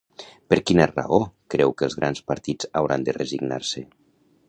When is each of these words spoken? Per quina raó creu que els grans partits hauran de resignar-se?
Per 0.53 0.57
quina 0.69 0.87
raó 0.91 1.19
creu 1.55 1.75
que 1.81 1.87
els 1.89 1.99
grans 2.01 2.25
partits 2.33 2.73
hauran 2.81 3.09
de 3.11 3.19
resignar-se? 3.23 3.89